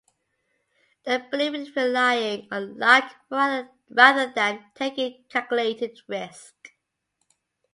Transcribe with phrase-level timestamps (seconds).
[1.05, 6.71] They believe in relying on luck rather than taking calculated risks.